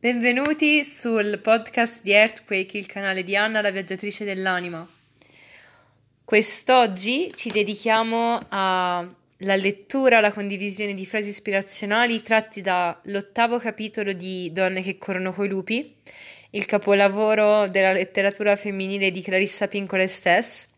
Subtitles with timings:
[0.00, 4.88] Benvenuti sul podcast di Earthquake, il canale di Anna, la viaggiatrice dell'anima.
[6.24, 14.82] Quest'oggi ci dedichiamo alla lettura, alla condivisione di frasi ispirazionali tratti dall'ottavo capitolo di Donne
[14.82, 15.96] che corrono coi lupi,
[16.50, 20.68] il capolavoro della letteratura femminile di Clarissa Pinkola Estes.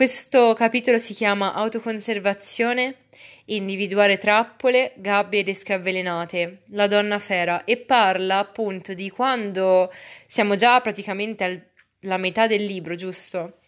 [0.00, 3.00] Questo capitolo si chiama Autoconservazione
[3.44, 9.92] individuare trappole, gabbie ed esche avvelenate, la donna fera, e parla appunto di quando
[10.26, 13.58] siamo già praticamente alla metà del libro, giusto?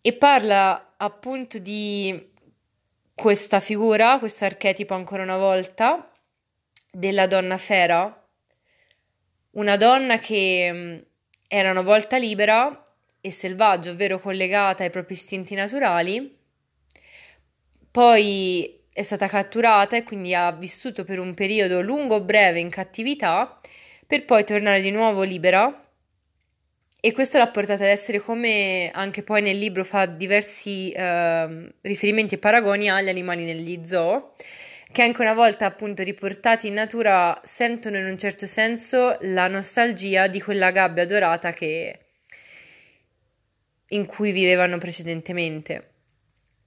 [0.00, 2.32] E parla appunto di
[3.14, 6.10] questa figura, questo archetipo ancora una volta,
[6.90, 8.26] della donna fera,
[9.50, 10.96] una donna che mm,
[11.46, 12.85] era una volta libera
[13.26, 16.34] e selvaggia, ovvero collegata ai propri istinti naturali,
[17.90, 22.70] poi è stata catturata e quindi ha vissuto per un periodo lungo o breve in
[22.70, 23.54] cattività
[24.06, 25.82] per poi tornare di nuovo libera.
[27.00, 32.34] E questo l'ha portata ad essere come anche poi nel libro fa diversi eh, riferimenti
[32.34, 34.34] e paragoni agli animali negli zoo
[34.90, 40.26] che anche una volta appunto riportati in natura sentono in un certo senso la nostalgia
[40.26, 42.05] di quella gabbia dorata che
[43.88, 45.90] in cui vivevano precedentemente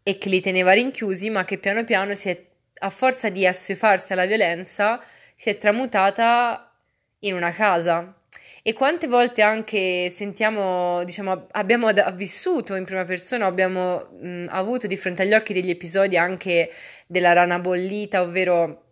[0.04, 2.46] e che li teneva rinchiusi, ma che piano piano si è,
[2.80, 5.02] a forza di assuefarsi alla violenza,
[5.36, 6.74] si è tramutata
[7.20, 8.14] in una casa.
[8.62, 14.98] E quante volte anche sentiamo, diciamo, abbiamo vissuto in prima persona, abbiamo mh, avuto di
[14.98, 16.72] fronte agli occhi degli episodi anche
[17.08, 18.84] della rana bollita, ovvero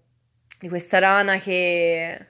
[0.59, 2.25] di questa rana che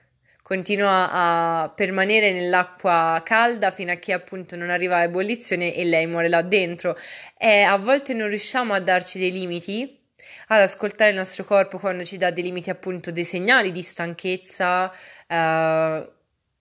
[0.47, 6.07] continua a permanere nell'acqua calda fino a che appunto non arriva a ebollizione e lei
[6.07, 6.97] muore là dentro.
[7.37, 9.99] E a volte non riusciamo a darci dei limiti,
[10.47, 14.89] ad ascoltare il nostro corpo quando ci dà dei limiti, appunto, dei segnali di stanchezza.
[15.27, 16.09] Uh,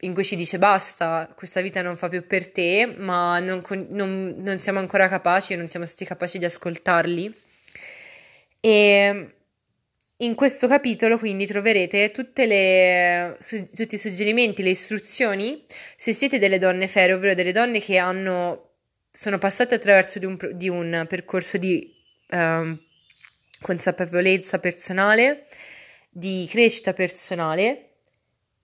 [0.00, 4.34] in cui ci dice basta, questa vita non fa più per te, ma non, non,
[4.36, 7.32] non siamo ancora capaci, non siamo stati capaci di ascoltarli.
[8.58, 9.35] E
[10.18, 12.10] in questo capitolo quindi troverete
[12.46, 15.64] le, su, tutti i suggerimenti, le istruzioni
[15.96, 18.70] se siete delle donne fere, ovvero delle donne che hanno,
[19.10, 21.94] sono passate attraverso di un, di un percorso di
[22.30, 22.80] um,
[23.60, 25.46] consapevolezza personale,
[26.08, 27.82] di crescita personale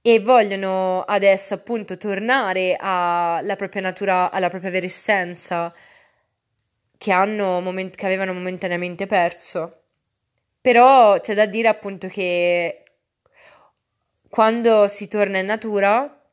[0.00, 5.72] e vogliono adesso appunto tornare alla propria natura, alla propria vera essenza
[6.96, 7.62] che, hanno
[7.94, 9.81] che avevano momentaneamente perso.
[10.62, 12.84] Però c'è da dire appunto che
[14.28, 16.24] quando si torna in natura,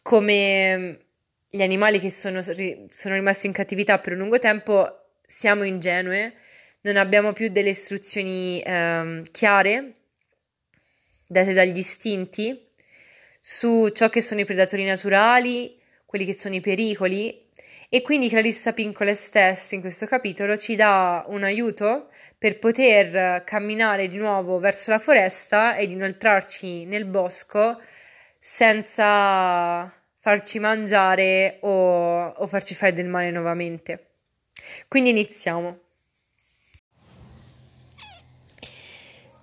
[0.00, 0.98] come
[1.50, 6.34] gli animali che sono, sono rimasti in cattività per un lungo tempo, siamo ingenue,
[6.82, 9.94] non abbiamo più delle istruzioni ehm, chiare
[11.26, 12.66] date dagli istinti
[13.40, 17.47] su ciò che sono i predatori naturali, quelli che sono i pericoli
[17.90, 24.08] e quindi Clarissa Pincola stessa in questo capitolo ci dà un aiuto per poter camminare
[24.08, 27.80] di nuovo verso la foresta ed inoltrarci nel bosco
[28.38, 29.90] senza
[30.20, 34.10] farci mangiare o, o farci fare del male nuovamente.
[34.86, 35.78] Quindi iniziamo.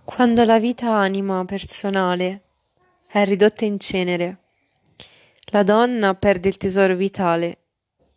[0.03, 2.41] Quando la vita anima personale
[3.07, 4.37] è ridotta in cenere,
[5.45, 7.64] la donna perde il tesoro vitale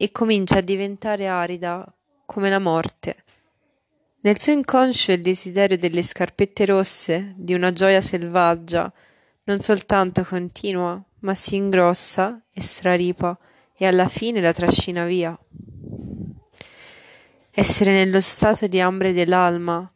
[0.00, 1.84] e comincia a diventare arida
[2.24, 3.16] come la morte.
[4.20, 8.90] Nel suo inconscio il desiderio delle scarpette rosse, di una gioia selvaggia,
[9.44, 13.36] non soltanto continua, ma si ingrossa e straripa
[13.76, 15.36] e alla fine la trascina via.
[17.50, 19.90] Essere nello stato di ambre dell'alma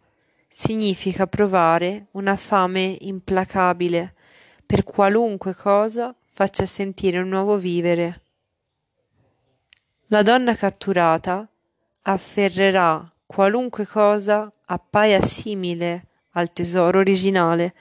[0.48, 4.14] significa provare una fame implacabile
[4.66, 8.22] per qualunque cosa faccia sentire un nuovo vivere
[10.12, 11.48] la donna catturata
[12.02, 17.74] afferrerà qualunque cosa appaia simile al tesoro originale.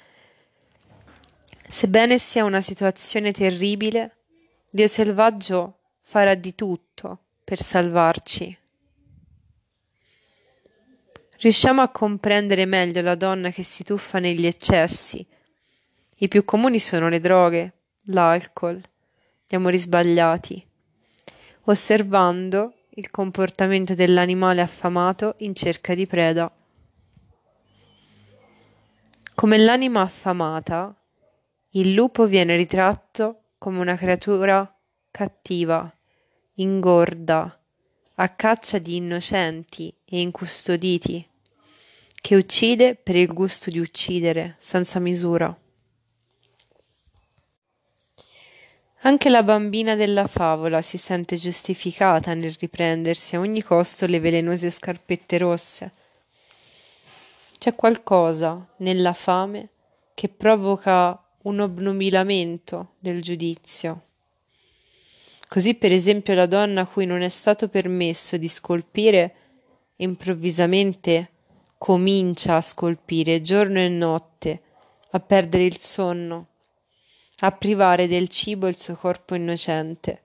[1.67, 4.16] Sebbene sia una situazione terribile,
[4.72, 8.57] Dio selvaggio farà di tutto per salvarci.
[11.37, 15.25] Riusciamo a comprendere meglio la donna che si tuffa negli eccessi.
[16.19, 17.73] I più comuni sono le droghe,
[18.03, 18.81] l'alcol,
[19.45, 20.69] gli amori sbagliati
[21.66, 26.52] osservando il comportamento dell'animale affamato in cerca di preda.
[29.35, 30.96] Come l'anima affamata,
[31.72, 34.78] il lupo viene ritratto come una creatura
[35.09, 35.91] cattiva,
[36.55, 37.59] ingorda,
[38.16, 41.28] a caccia di innocenti e incustoditi,
[42.22, 45.55] che uccide per il gusto di uccidere senza misura.
[49.03, 54.69] Anche la bambina della favola si sente giustificata nel riprendersi a ogni costo le velenose
[54.69, 55.91] scarpette rosse.
[57.57, 59.69] C'è qualcosa nella fame
[60.13, 64.03] che provoca un obnubilamento del giudizio.
[65.47, 69.35] Così, per esempio, la donna a cui non è stato permesso di scolpire
[69.95, 71.29] improvvisamente
[71.79, 74.61] comincia a scolpire giorno e notte,
[75.09, 76.49] a perdere il sonno,
[77.43, 80.22] a privare del cibo il suo corpo innocente,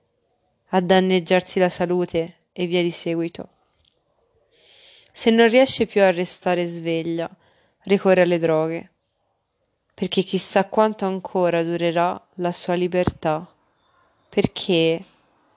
[0.70, 3.48] a danneggiarsi la salute e via di seguito.
[5.12, 7.28] Se non riesce più a restare sveglia,
[7.84, 8.90] ricorre alle droghe,
[9.94, 13.50] perché chissà quanto ancora durerà la sua libertà,
[14.28, 15.02] perché,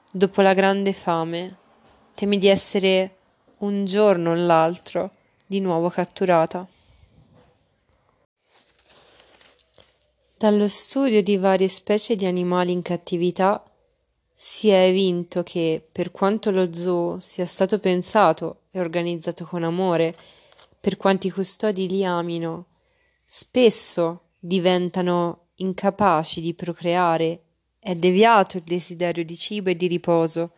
[0.10, 1.58] dopo la grande fame,
[2.14, 3.18] temi di essere
[3.58, 5.12] un giorno o l'altro
[5.46, 6.66] di nuovo catturata.
[10.40, 13.62] Dallo studio di varie specie di animali in cattività
[14.34, 20.16] si è evinto che, per quanto lo zoo sia stato pensato e organizzato con amore,
[20.80, 22.68] per quanti custodi li amino,
[23.26, 27.42] spesso diventano incapaci di procreare,
[27.78, 30.52] è deviato il desiderio di cibo e di riposo.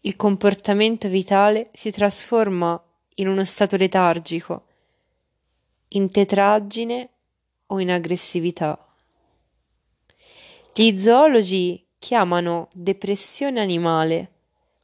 [0.00, 2.82] Il comportamento vitale si trasforma
[3.16, 4.64] in uno stato letargico,
[5.88, 7.10] in tetraggine
[7.66, 8.78] o in aggressività.
[10.76, 14.32] Gli zoologi chiamano depressione animale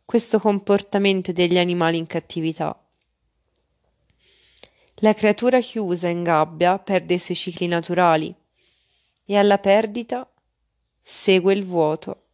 [0.04, 2.80] questo comportamento degli animali in cattività.
[4.98, 8.32] La creatura chiusa in gabbia perde i suoi cicli naturali
[9.24, 10.30] e alla perdita
[11.02, 12.26] segue il vuoto.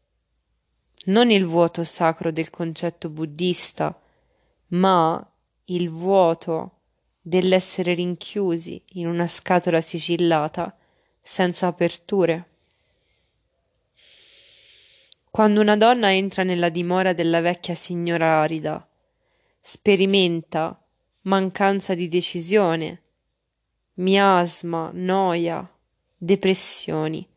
[1.06, 3.98] Non il vuoto sacro del concetto buddista,
[4.68, 5.32] ma
[5.64, 6.80] il vuoto
[7.22, 10.76] dell'essere rinchiusi in una scatola sigillata
[11.22, 12.50] senza aperture.
[15.36, 18.88] Quando una donna entra nella dimora della vecchia signora arida,
[19.60, 20.82] sperimenta
[21.24, 23.02] mancanza di decisione,
[23.96, 25.70] miasma, noia,
[26.16, 27.28] depressioni,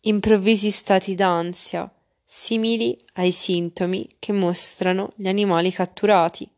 [0.00, 1.88] improvvisi stati d'ansia,
[2.24, 6.50] simili ai sintomi che mostrano gli animali catturati.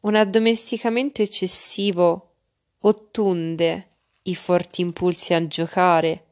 [0.00, 2.36] Un addomesticamento eccessivo
[2.78, 3.88] ottunde
[4.22, 6.29] i forti impulsi a giocare,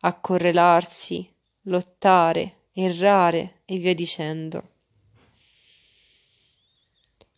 [0.00, 1.28] accorrelarsi,
[1.62, 4.68] lottare, errare e via dicendo.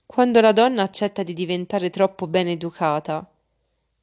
[0.05, 3.29] Quando la donna accetta di diventare troppo ben educata,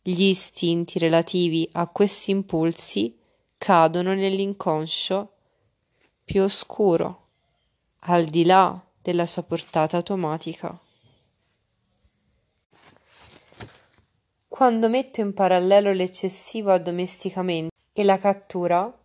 [0.01, 3.19] gli istinti relativi a questi impulsi
[3.57, 5.33] cadono nell'inconscio
[6.23, 7.27] più oscuro,
[7.99, 10.79] al di là della sua portata automatica.
[14.47, 18.95] Quando metto in parallelo l'eccessivo addomesticamento e la cattura,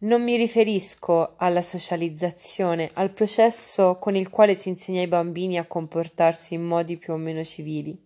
[0.00, 5.64] non mi riferisco alla socializzazione, al processo con il quale si insegna ai bambini a
[5.64, 7.98] comportarsi in modi più o meno civili.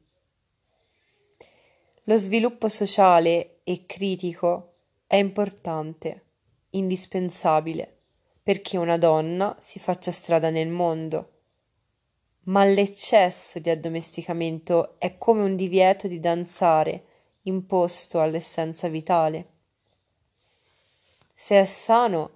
[2.05, 4.75] Lo sviluppo sociale e critico
[5.09, 6.23] è importante,
[6.70, 7.97] indispensabile,
[8.44, 11.31] perché una donna si faccia strada nel mondo.
[12.44, 17.03] Ma l'eccesso di addomesticamento è come un divieto di danzare
[17.43, 19.49] imposto all'essenza vitale.
[21.36, 22.31] Se è sano,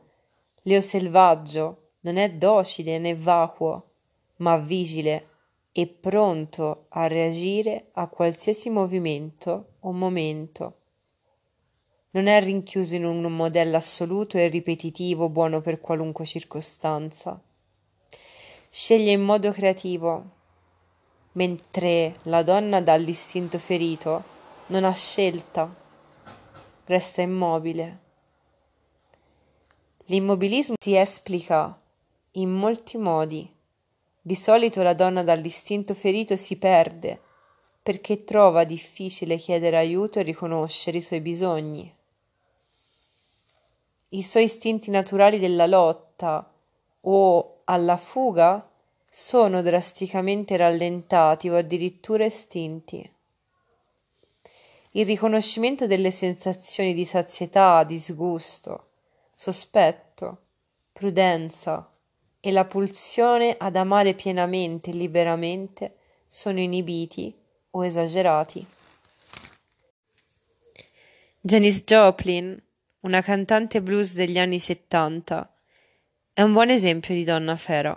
[0.63, 3.91] Leo selvaggio non è docile né vacuo,
[4.39, 5.29] ma vigile
[5.71, 10.75] e pronto a reagire a qualsiasi movimento o momento.
[12.11, 17.41] Non è rinchiuso in un modello assoluto e ripetitivo buono per qualunque circostanza.
[18.69, 20.31] Sceglie in modo creativo,
[21.33, 24.25] mentre la donna dall'istinto ferito
[24.67, 25.73] non ha scelta,
[26.85, 28.07] resta immobile.
[30.11, 31.79] L'immobilismo si esplica
[32.33, 33.47] in molti modi.
[34.23, 37.21] Di solito la donna dall'istinto ferito si perde
[37.83, 41.95] perché trova difficile chiedere aiuto e riconoscere i suoi bisogni.
[44.11, 46.55] I suoi istinti naturali della lotta
[47.03, 48.67] o alla fuga
[49.11, 53.13] sono drasticamente rallentati o addirittura estinti.
[54.93, 58.88] Il riconoscimento delle sensazioni di sazietà, disgusto,
[59.41, 60.47] sospetto,
[60.93, 61.89] prudenza
[62.41, 65.95] e la pulsione ad amare pienamente e liberamente
[66.27, 67.33] sono inibiti
[67.71, 68.67] o esagerati.
[71.41, 72.61] Janis Joplin,
[73.03, 75.55] una cantante blues degli anni 70,
[76.33, 77.97] è un buon esempio di donna fera.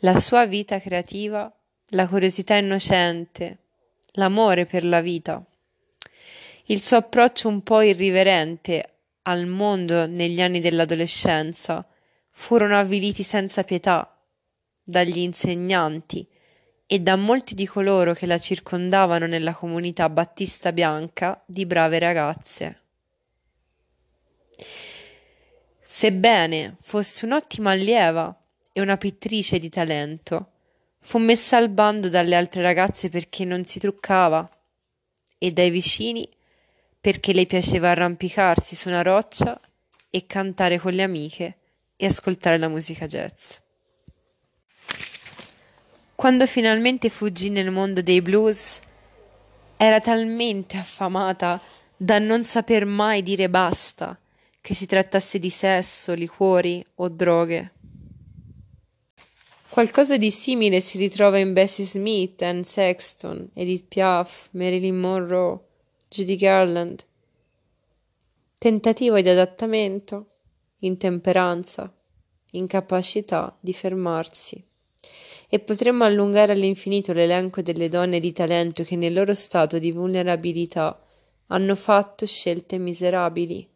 [0.00, 1.50] La sua vita creativa,
[1.88, 3.58] la curiosità innocente,
[4.12, 5.42] l'amore per la vita
[6.66, 8.84] il suo approccio un po' irriverente
[9.22, 11.86] al mondo negli anni dell'adolescenza
[12.30, 14.16] furono avviliti senza pietà
[14.82, 16.26] dagli insegnanti
[16.86, 22.80] e da molti di coloro che la circondavano nella comunità battista bianca di brave ragazze.
[25.80, 28.34] Sebbene fosse un'ottima allieva
[28.72, 30.50] e una pittrice di talento,
[30.98, 34.48] fu messa al bando dalle altre ragazze perché non si truccava
[35.38, 36.28] e dai vicini
[37.02, 39.60] perché le piaceva arrampicarsi su una roccia
[40.08, 41.56] e cantare con le amiche
[41.96, 43.56] e ascoltare la musica jazz.
[46.14, 48.78] Quando finalmente fuggì nel mondo dei blues,
[49.76, 51.60] era talmente affamata
[51.96, 54.16] da non saper mai dire basta,
[54.60, 57.72] che si trattasse di sesso, liquori o droghe.
[59.68, 65.58] Qualcosa di simile si ritrova in Bessie Smith, Anne Sexton, Edith Piaf, Marilyn Monroe,
[66.12, 67.02] Judy Garland.
[68.58, 70.26] Tentativo di adattamento,
[70.80, 71.90] intemperanza,
[72.50, 74.62] incapacità di fermarsi
[75.48, 81.02] e potremmo allungare all'infinito l'elenco delle donne di talento che nel loro stato di vulnerabilità
[81.46, 83.66] hanno fatto scelte miserabili.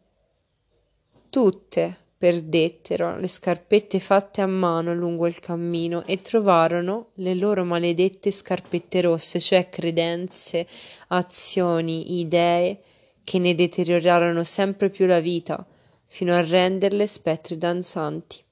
[1.31, 8.31] Tutte perdettero le scarpette fatte a mano lungo il cammino e trovarono le loro maledette
[8.31, 10.67] scarpette rosse, cioè credenze,
[11.09, 12.81] azioni, idee
[13.23, 15.65] che ne deteriorarono sempre più la vita,
[16.05, 18.43] fino a renderle spettri danzanti.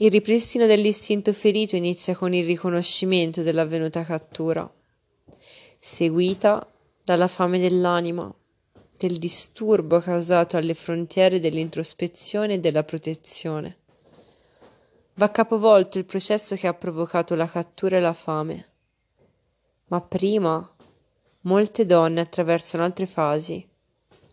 [0.00, 4.70] Il ripristino dell'istinto ferito inizia con il riconoscimento dell'avvenuta cattura,
[5.78, 6.70] seguita
[7.02, 8.32] dalla fame dell'anima,
[8.98, 13.76] del disturbo causato alle frontiere dell'introspezione e della protezione.
[15.14, 18.66] Va capovolto il processo che ha provocato la cattura e la fame.
[19.86, 20.74] Ma prima
[21.42, 23.66] molte donne attraversano altre fasi,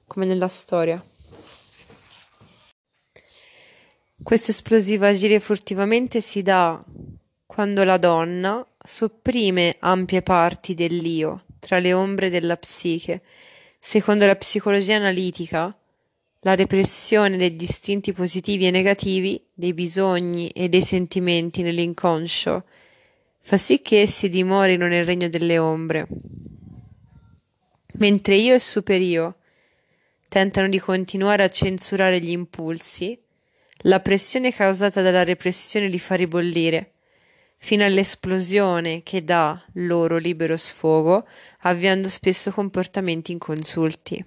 [0.06, 1.04] come nella storia.
[4.22, 6.84] Questo esplosivo agire furtivamente si dà
[7.46, 13.24] quando la donna sopprime ampie parti dell'io tra le ombre della psiche.
[13.88, 15.72] Secondo la psicologia analitica,
[16.40, 22.64] la repressione degli istinti positivi e negativi, dei bisogni e dei sentimenti nell'inconscio,
[23.42, 26.08] fa sì che essi dimorino nel regno delle ombre.
[28.00, 29.36] Mentre io e superio
[30.30, 33.16] tentano di continuare a censurare gli impulsi,
[33.82, 36.95] la pressione causata dalla repressione li fa ribollire,
[37.58, 41.28] fino all'esplosione che dà loro libero sfogo,
[41.62, 44.24] avviando spesso comportamenti inconsulti.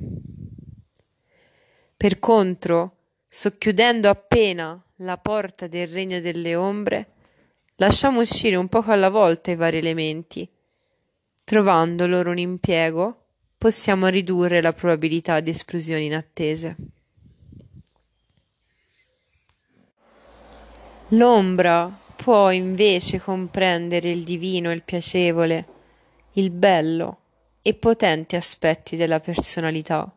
[1.97, 7.13] Per contro, socchiudendo appena la porta del regno delle ombre,
[7.77, 10.49] lasciamo uscire un poco alla volta i vari elementi.
[11.45, 13.25] Trovando loro un impiego,
[13.57, 16.77] possiamo ridurre la probabilità di esplosioni inattese.
[21.13, 25.67] L'ombra può invece comprendere il divino, il piacevole,
[26.33, 27.19] il bello
[27.63, 30.13] e potenti aspetti della personalità.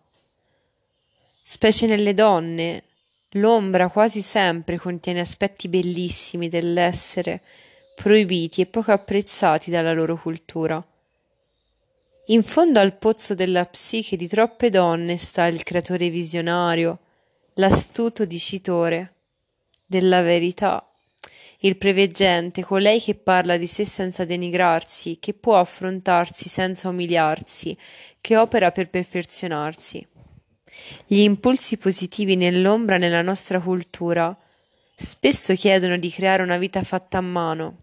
[1.43, 2.83] Specie nelle donne,
[3.33, 7.41] l'ombra quasi sempre contiene aspetti bellissimi dell'essere,
[7.93, 10.83] proibiti e poco apprezzati dalla loro cultura.
[12.27, 16.97] In fondo al pozzo della psiche di troppe donne sta il creatore visionario,
[17.55, 19.13] l'astuto dicitore
[19.85, 20.90] della verità,
[21.63, 27.77] il preveggente, colei che parla di sé senza denigrarsi, che può affrontarsi senza umiliarsi,
[28.19, 30.05] che opera per perfezionarsi.
[31.05, 34.35] Gli impulsi positivi nell'ombra nella nostra cultura
[34.95, 37.77] spesso chiedono di creare una vita fatta a mano.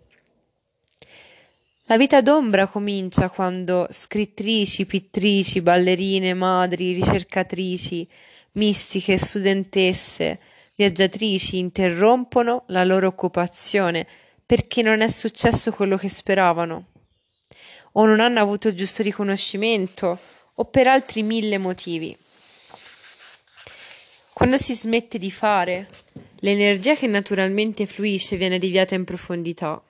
[1.84, 8.06] La vita d'ombra comincia quando scrittrici, pittrici, ballerine, madri, ricercatrici,
[8.52, 10.38] mistiche, studentesse,
[10.78, 14.06] viaggiatrici interrompono la loro occupazione
[14.46, 16.86] perché non è successo quello che speravano,
[17.92, 20.16] o non hanno avuto il giusto riconoscimento,
[20.54, 22.16] o per altri mille motivi.
[24.32, 25.88] Quando si smette di fare,
[26.38, 29.82] l'energia che naturalmente fluisce viene deviata in profondità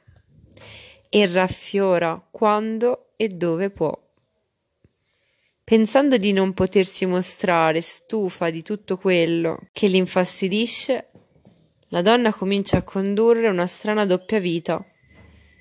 [1.10, 4.07] e raffiora quando e dove può.
[5.68, 11.10] Pensando di non potersi mostrare stufa di tutto quello che l'infastidisce,
[11.88, 14.82] la donna comincia a condurre una strana doppia vita.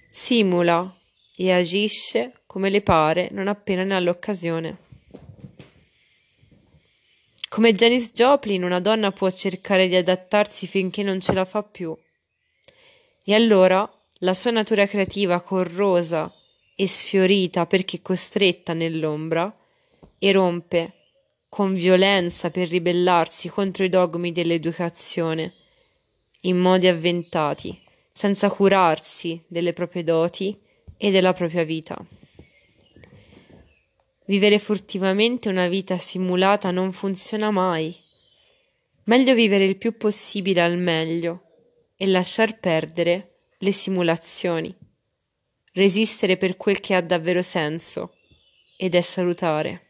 [0.09, 0.95] Simula
[1.35, 4.77] e agisce come le pare non appena ne ha l'occasione.
[7.49, 11.93] Come Janis Joplin, una donna può cercare di adattarsi finché non ce la fa più.
[13.25, 13.85] E allora
[14.19, 16.33] la sua natura creativa corrosa
[16.77, 19.53] e sfiorita perché costretta nell'ombra
[20.19, 20.93] e rompe
[21.49, 25.53] con violenza per ribellarsi contro i dogmi dell'educazione,
[26.41, 27.81] in modi avventati,
[28.11, 30.59] senza curarsi delle proprie doti
[30.97, 31.97] e della propria vita.
[34.25, 37.95] Vivere furtivamente una vita simulata non funziona mai.
[39.05, 41.43] Meglio vivere il più possibile al meglio
[41.95, 44.75] e lasciar perdere le simulazioni.
[45.71, 48.15] Resistere per quel che ha davvero senso
[48.75, 49.86] ed è salutare.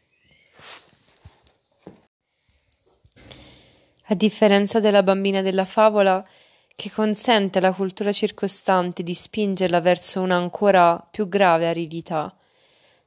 [4.10, 6.26] A differenza della bambina della favola,
[6.74, 12.34] che consente alla cultura circostante di spingerla verso una ancora più grave aridità,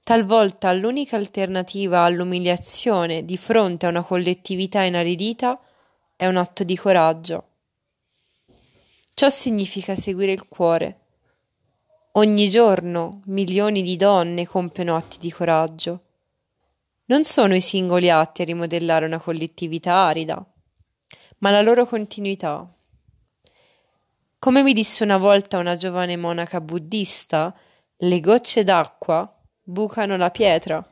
[0.04, 5.60] talvolta l'unica alternativa all'umiliazione di fronte a una collettività inaridita
[6.16, 7.48] è un atto di coraggio.
[9.16, 11.00] Ciò significa seguire il cuore.
[12.14, 16.04] Ogni giorno milioni di donne compiono atti di coraggio.
[17.06, 20.46] Non sono i singoli atti a rimodellare una collettività arida,
[21.42, 22.68] ma la loro continuità.
[24.40, 27.56] Come mi disse una volta una giovane monaca buddista,
[27.98, 29.32] le gocce d'acqua
[29.64, 30.84] bucano la pietra.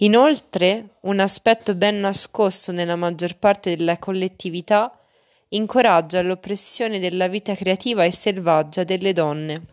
[0.00, 4.92] Inoltre, un aspetto ben nascosto nella maggior parte della collettività
[5.50, 9.66] incoraggia l'oppressione della vita creativa e selvaggia delle donne.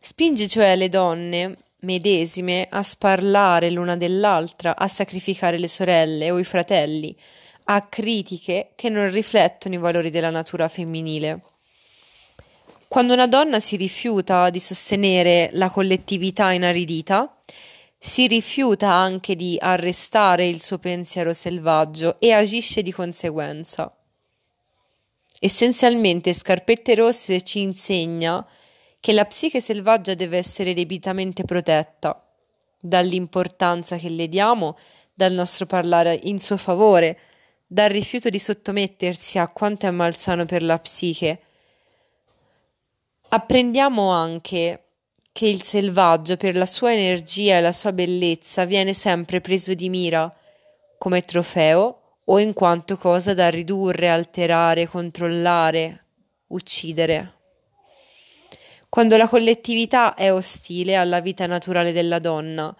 [0.00, 6.44] Spinge cioè le donne medesime a sparlare l'una dell'altra, a sacrificare le sorelle o i
[6.44, 7.16] fratelli,
[7.68, 11.42] a critiche che non riflettono i valori della natura femminile.
[12.88, 17.36] Quando una donna si rifiuta di sostenere la collettività inaridita,
[17.98, 23.92] si rifiuta anche di arrestare il suo pensiero selvaggio e agisce di conseguenza.
[25.40, 28.46] Essenzialmente Scarpette Rosse ci insegna
[29.00, 32.24] che la psiche selvaggia deve essere debitamente protetta
[32.78, 34.76] dall'importanza che le diamo,
[35.12, 37.18] dal nostro parlare in suo favore,
[37.66, 41.40] dal rifiuto di sottomettersi a quanto è malsano per la psiche.
[43.28, 44.82] Apprendiamo anche
[45.32, 49.88] che il selvaggio, per la sua energia e la sua bellezza, viene sempre preso di
[49.88, 50.34] mira
[50.96, 56.04] come trofeo o in quanto cosa da ridurre, alterare, controllare,
[56.48, 57.34] uccidere.
[58.88, 62.74] Quando la collettività è ostile alla vita naturale della donna,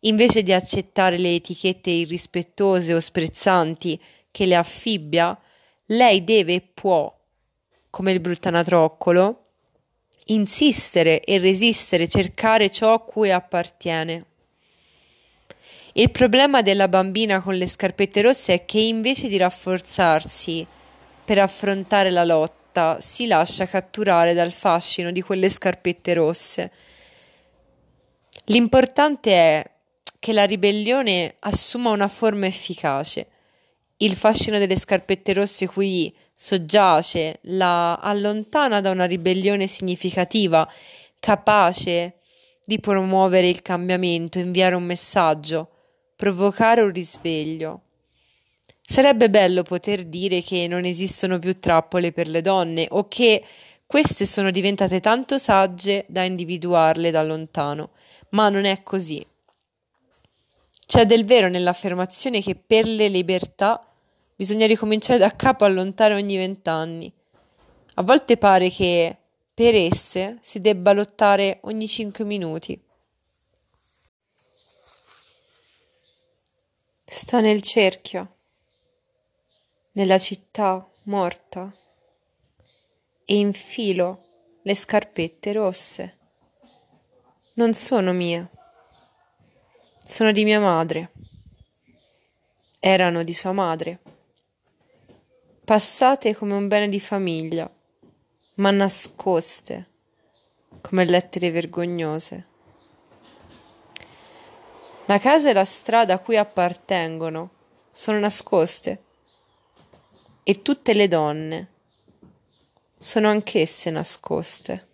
[0.00, 3.98] invece di accettare le etichette irrispettose o sprezzanti
[4.32, 5.38] che le affibbia,
[5.86, 7.14] lei deve e può,
[7.90, 9.44] come il bruttanatroccolo,
[10.26, 14.24] insistere e resistere, cercare ciò a cui appartiene.
[15.92, 20.66] Il problema della bambina con le scarpette rosse è che invece di rafforzarsi
[21.24, 26.72] per affrontare la lotta, si lascia catturare dal fascino di quelle scarpette rosse.
[28.46, 29.70] L'importante è
[30.18, 33.26] che la ribellione assuma una forma efficace
[34.04, 40.68] il fascino delle scarpette rosse qui soggiace, la allontana da una ribellione significativa,
[41.20, 42.16] capace
[42.64, 45.68] di promuovere il cambiamento, inviare un messaggio,
[46.16, 47.82] provocare un risveglio.
[48.84, 53.44] Sarebbe bello poter dire che non esistono più trappole per le donne o che
[53.86, 57.90] queste sono diventate tanto sagge da individuarle da lontano,
[58.30, 59.24] ma non è così.
[60.84, 63.86] C'è del vero nell'affermazione che per le libertà
[64.42, 67.12] Bisogna ricominciare da capo a lontare ogni vent'anni.
[67.94, 69.16] A volte pare che
[69.54, 72.84] per esse si debba lottare ogni cinque minuti.
[77.04, 78.34] Sto nel cerchio,
[79.92, 81.72] nella città morta,
[83.24, 84.24] e infilo
[84.62, 86.18] le scarpette rosse.
[87.54, 88.50] Non sono mie,
[90.02, 91.12] sono di mia madre.
[92.80, 94.00] Erano di sua madre
[95.72, 97.66] passate come un bene di famiglia,
[98.56, 99.88] ma nascoste
[100.82, 102.46] come lettere vergognose.
[105.06, 107.52] La casa e la strada a cui appartengono
[107.88, 109.02] sono nascoste
[110.42, 111.68] e tutte le donne
[112.98, 114.88] sono anch'esse nascoste.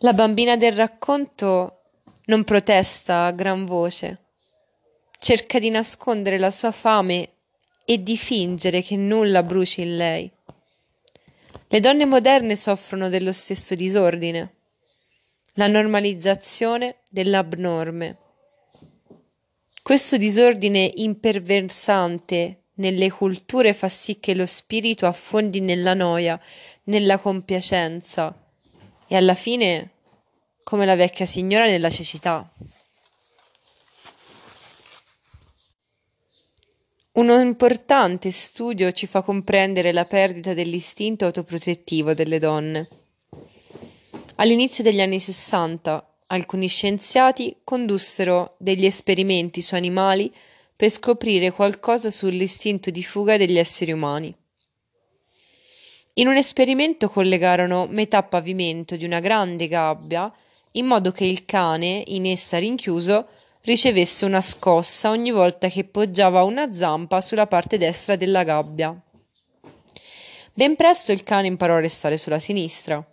[0.00, 1.80] La bambina del racconto
[2.26, 4.26] non protesta a gran voce
[5.18, 7.30] cerca di nascondere la sua fame
[7.84, 10.30] e di fingere che nulla bruci in lei.
[11.68, 14.54] Le donne moderne soffrono dello stesso disordine,
[15.54, 18.16] la normalizzazione dell'abnorme.
[19.82, 26.40] Questo disordine imperversante nelle culture fa sì che lo spirito affondi nella noia,
[26.84, 28.34] nella compiacenza
[29.06, 29.90] e alla fine
[30.62, 32.46] come la vecchia signora nella cecità.
[37.18, 42.88] Un importante studio ci fa comprendere la perdita dell'istinto autoprotettivo delle donne.
[44.36, 50.32] All'inizio degli anni Sessanta alcuni scienziati condussero degli esperimenti su animali
[50.76, 54.32] per scoprire qualcosa sull'istinto di fuga degli esseri umani.
[56.14, 60.32] In un esperimento collegarono metà pavimento di una grande gabbia
[60.72, 63.26] in modo che il cane, in essa rinchiuso,
[63.62, 68.98] ricevesse una scossa ogni volta che poggiava una zampa sulla parte destra della gabbia.
[70.54, 73.04] Ben presto il cane imparò a restare sulla sinistra.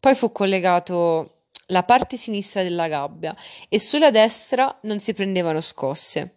[0.00, 3.36] Poi fu collegato la parte sinistra della gabbia
[3.68, 6.36] e sulla destra non si prendevano scosse.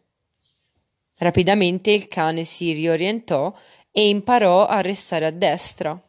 [1.18, 3.54] Rapidamente il cane si riorientò
[3.92, 6.00] e imparò a restare a destra.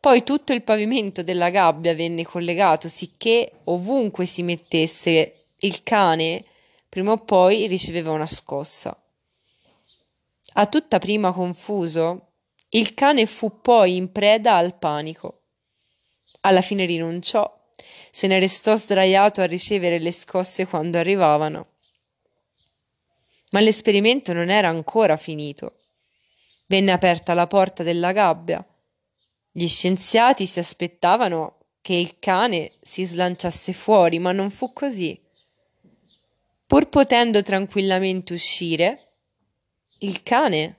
[0.00, 6.44] Poi tutto il pavimento della gabbia venne collegato, sicché ovunque si mettesse il cane,
[6.88, 8.96] prima o poi riceveva una scossa.
[10.54, 12.26] A tutta prima confuso,
[12.70, 15.42] il cane fu poi in preda al panico.
[16.42, 17.52] Alla fine rinunciò,
[18.12, 21.72] se ne restò sdraiato a ricevere le scosse quando arrivavano.
[23.50, 25.78] Ma l'esperimento non era ancora finito.
[26.66, 28.64] Venne aperta la porta della gabbia
[29.58, 35.20] gli scienziati si aspettavano che il cane si slanciasse fuori, ma non fu così.
[36.64, 39.14] Pur potendo tranquillamente uscire,
[39.98, 40.76] il cane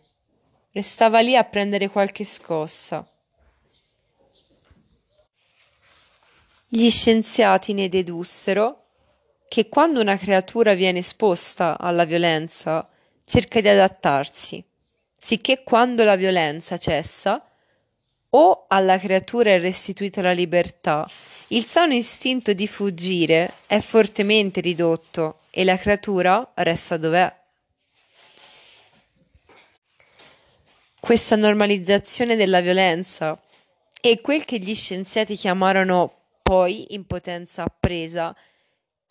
[0.72, 3.06] restava lì a prendere qualche scossa.
[6.70, 8.86] Gli scienziati ne dedussero
[9.50, 12.88] che quando una creatura viene esposta alla violenza
[13.26, 14.64] cerca di adattarsi,
[15.18, 17.44] sicché quando la violenza cessa
[18.32, 21.10] o alla creatura è restituita la libertà,
[21.48, 27.38] il sano istinto di fuggire è fortemente ridotto e la creatura resta dov'è.
[31.00, 33.42] Questa normalizzazione della violenza
[34.02, 36.14] e quel che gli scienziati chiamarono
[36.44, 38.36] poi impotenza appresa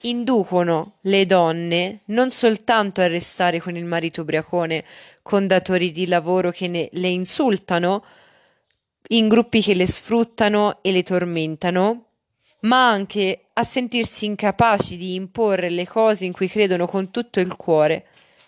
[0.03, 4.85] inducono le donne non soltanto a restare con il marito ubriacone,
[5.23, 8.05] con datori di lavoro che ne, le insultano,
[9.09, 12.05] in gruppi che le sfruttano e le tormentano,
[12.61, 17.57] ma anche a sentirsi incapaci di imporre le cose in cui credono con tutto il
[17.57, 18.07] cuore,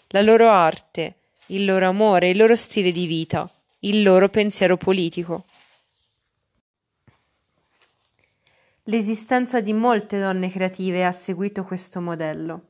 [0.09, 1.15] la loro arte,
[1.47, 3.49] il loro amore, il loro stile di vita,
[3.81, 5.45] il loro pensiero politico.
[8.85, 12.63] L'esistenza di molte donne creative ha seguito questo modello.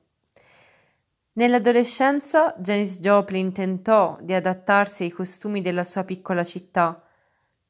[1.32, 7.02] Nell'adolescenza Janis Joplin tentò di adattarsi ai costumi della sua piccola città,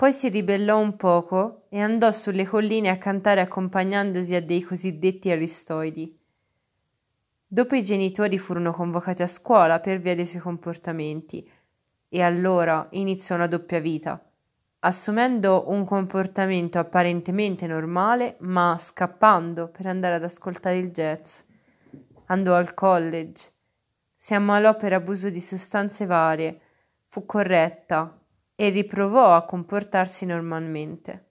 [0.01, 5.31] poi si ribellò un poco e andò sulle colline a cantare accompagnandosi a dei cosiddetti
[5.31, 6.19] aristoidi.
[7.47, 11.47] Dopo i genitori furono convocati a scuola per via dei suoi comportamenti
[12.09, 14.19] e allora iniziò una doppia vita,
[14.79, 21.41] assumendo un comportamento apparentemente normale ma scappando per andare ad ascoltare il jazz.
[22.29, 23.51] Andò al college,
[24.17, 26.59] si ammalò per abuso di sostanze varie,
[27.05, 28.15] fu corretta,
[28.61, 31.29] e riprovò a comportarsi normalmente.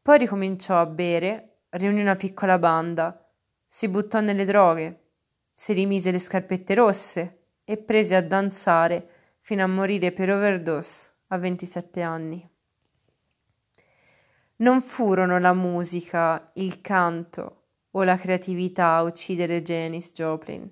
[0.00, 3.28] Poi ricominciò a bere, riunì una piccola banda,
[3.66, 5.06] si buttò nelle droghe,
[5.50, 9.08] si rimise le scarpette rosse e prese a danzare
[9.40, 12.48] fino a morire per overdose a 27 anni.
[14.58, 20.70] Non furono la musica, il canto o la creatività a uccidere Janis Joplin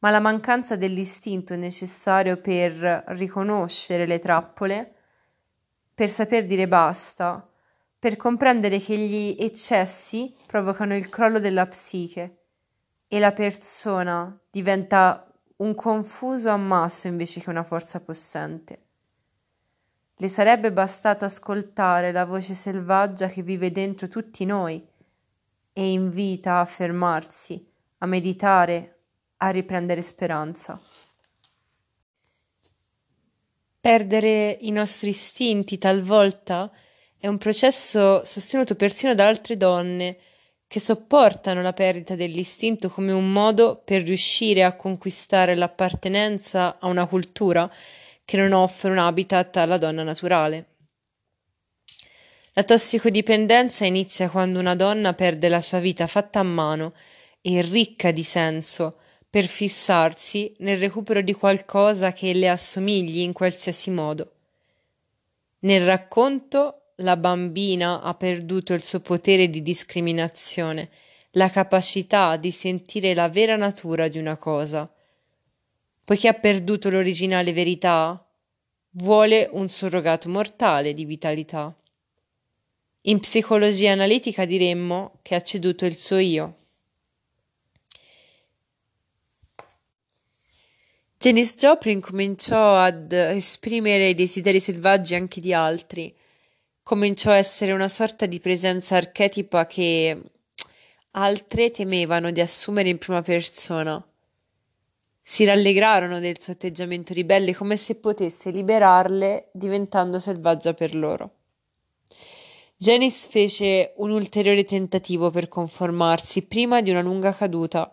[0.00, 4.94] ma la mancanza dell'istinto necessario per riconoscere le trappole,
[5.94, 7.48] per saper dire basta,
[7.98, 12.42] per comprendere che gli eccessi provocano il crollo della psiche
[13.08, 18.82] e la persona diventa un confuso ammasso invece che una forza possente.
[20.14, 24.86] Le sarebbe bastato ascoltare la voce selvaggia che vive dentro tutti noi
[25.72, 28.97] e invita a fermarsi, a meditare,
[29.38, 30.80] a riprendere speranza.
[33.80, 36.70] Perdere i nostri istinti talvolta
[37.16, 40.18] è un processo sostenuto persino da altre donne
[40.66, 47.06] che sopportano la perdita dell'istinto come un modo per riuscire a conquistare l'appartenenza a una
[47.06, 47.72] cultura
[48.24, 50.76] che non offre un habitat alla donna naturale.
[52.52, 56.92] La tossicodipendenza inizia quando una donna perde la sua vita fatta a mano
[57.40, 58.98] e ricca di senso
[59.30, 64.32] per fissarsi nel recupero di qualcosa che le assomigli in qualsiasi modo.
[65.60, 70.90] Nel racconto la bambina ha perduto il suo potere di discriminazione,
[71.32, 74.90] la capacità di sentire la vera natura di una cosa.
[76.04, 78.24] Poiché ha perduto l'originale verità,
[78.92, 81.74] vuole un surrogato mortale di vitalità.
[83.02, 86.57] In psicologia analitica diremmo che ha ceduto il suo io.
[91.20, 96.14] Janis Joplin cominciò ad esprimere i desideri selvaggi anche di altri,
[96.84, 100.16] cominciò a essere una sorta di presenza archetipa che
[101.10, 104.00] altre temevano di assumere in prima persona.
[105.20, 111.30] Si rallegrarono del suo atteggiamento ribelle come se potesse liberarle diventando selvaggia per loro.
[112.76, 117.92] Janice fece un ulteriore tentativo per conformarsi prima di una lunga caduta,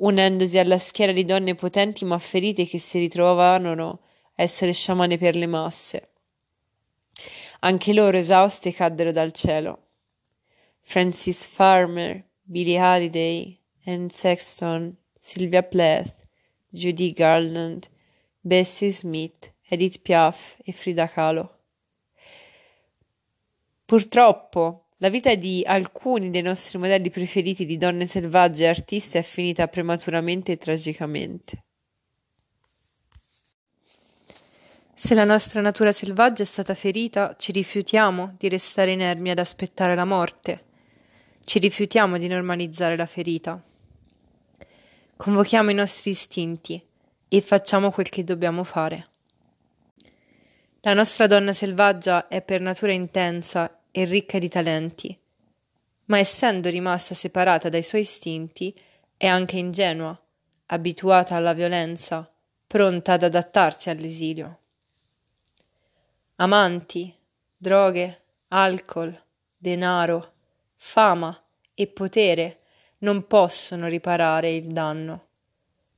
[0.00, 4.00] unendosi alla schiera di donne potenti ma ferite che si ritrovavano
[4.36, 6.08] a essere sciamane per le masse.
[7.60, 9.88] Anche loro esauste caddero dal cielo.
[10.80, 16.14] Francis Farmer, Billie Holiday, Anne Sexton, Sylvia Plath,
[16.68, 17.88] Judy Garland,
[18.40, 21.58] Bessie Smith, Edith Piaf e Frida Kahlo.
[23.84, 29.22] Purtroppo, la vita di alcuni dei nostri modelli preferiti di donne selvagge e artiste è
[29.22, 31.64] finita prematuramente e tragicamente.
[34.94, 39.94] Se la nostra natura selvaggia è stata ferita, ci rifiutiamo di restare inermi ad aspettare
[39.94, 40.64] la morte.
[41.42, 43.58] Ci rifiutiamo di normalizzare la ferita.
[45.16, 46.82] Convochiamo i nostri istinti
[47.26, 49.04] e facciamo quel che dobbiamo fare.
[50.82, 55.18] La nostra donna selvaggia è per natura intensa e ricca di talenti,
[56.06, 58.74] ma essendo rimasta separata dai suoi istinti
[59.16, 60.18] è anche ingenua,
[60.66, 62.30] abituata alla violenza,
[62.66, 64.58] pronta ad adattarsi all'esilio.
[66.36, 67.14] Amanti,
[67.56, 69.16] droghe, alcol,
[69.56, 70.32] denaro,
[70.76, 71.38] fama
[71.74, 72.60] e potere
[72.98, 75.26] non possono riparare il danno,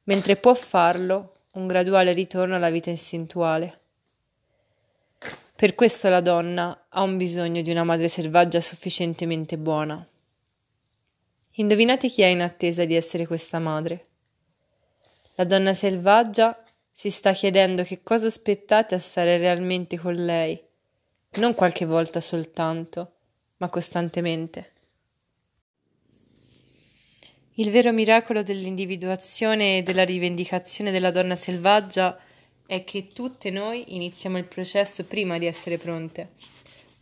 [0.05, 3.82] mentre può farlo un graduale ritorno alla vita istintuale.
[5.55, 10.05] Per questo la donna ha un bisogno di una madre selvaggia sufficientemente buona.
[11.57, 14.07] Indovinate chi è in attesa di essere questa madre?
[15.35, 20.61] La donna selvaggia si sta chiedendo che cosa aspettate a stare realmente con lei,
[21.37, 23.13] non qualche volta soltanto,
[23.59, 24.71] ma costantemente.
[27.57, 32.19] Il vero miracolo dell'individuazione e della rivendicazione della donna selvaggia
[32.73, 36.31] è che tutte noi iniziamo il processo prima di essere pronte,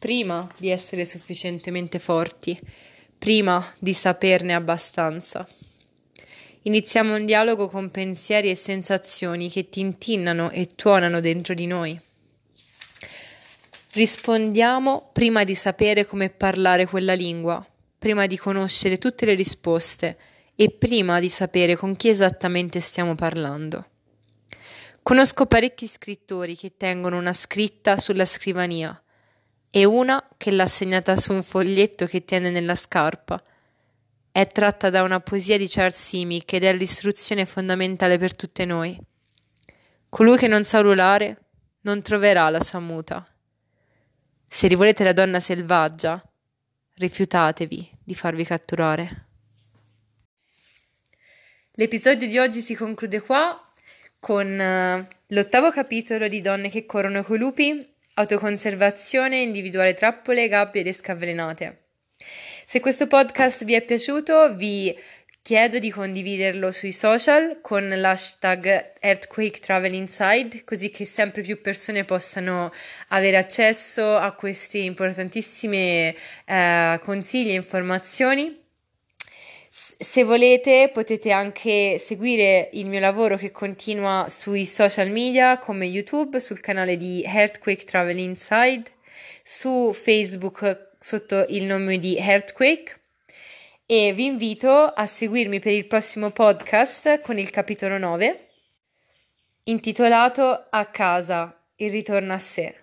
[0.00, 2.58] prima di essere sufficientemente forti,
[3.16, 5.48] prima di saperne abbastanza.
[6.62, 12.00] Iniziamo un dialogo con pensieri e sensazioni che tintinnano e tuonano dentro di noi.
[13.92, 17.64] Rispondiamo prima di sapere come parlare quella lingua,
[17.96, 20.18] prima di conoscere tutte le risposte
[20.56, 23.89] e prima di sapere con chi esattamente stiamo parlando.
[25.02, 29.02] Conosco parecchi scrittori che tengono una scritta sulla scrivania
[29.70, 33.42] e una che l'ha segnata su un foglietto che tiene nella scarpa.
[34.30, 38.98] È tratta da una poesia di Charles Simic ed è l'istruzione fondamentale per tutte noi.
[40.08, 41.44] Colui che non sa urlare
[41.82, 43.26] non troverà la sua muta.
[44.46, 46.22] Se rivolete la donna selvaggia,
[46.94, 49.26] rifiutatevi di farvi catturare.
[51.72, 53.69] L'episodio di oggi si conclude qua
[54.20, 60.94] con uh, l'ottavo capitolo di Donne che corrono coi lupi, autoconservazione, individuare trappole, gabbie ed
[60.94, 61.78] scavvelenate.
[62.66, 64.96] Se questo podcast vi è piaciuto, vi
[65.42, 72.04] chiedo di condividerlo sui social con l'hashtag Earthquake Travel Inside, così che sempre più persone
[72.04, 72.70] possano
[73.08, 78.59] avere accesso a questi importantissimi eh, consigli e informazioni.
[79.72, 86.40] Se volete potete anche seguire il mio lavoro che continua sui social media come YouTube,
[86.40, 88.82] sul canale di Earthquake Travel Inside,
[89.44, 93.00] su Facebook sotto il nome di Earthquake
[93.86, 98.48] e vi invito a seguirmi per il prossimo podcast con il capitolo 9
[99.64, 102.74] intitolato A casa, il ritorno a sé.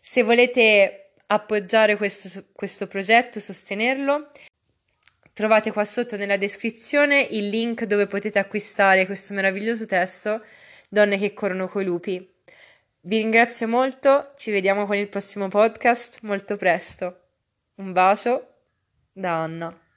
[0.00, 4.32] Se volete appoggiare questo, questo progetto, sostenerlo,
[5.38, 10.42] Trovate qua sotto nella descrizione il link dove potete acquistare questo meraviglioso testo
[10.88, 12.28] Donne che corrono coi lupi.
[13.02, 17.20] Vi ringrazio molto, ci vediamo con il prossimo podcast molto presto.
[17.76, 18.48] Un bacio
[19.12, 19.87] da Anna.